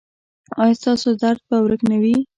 ایا 0.61 0.75
ستاسو 0.79 1.07
درد 1.21 1.41
به 1.47 1.55
ورک 1.63 1.81
نه 1.91 1.97
وي؟ 2.01 2.15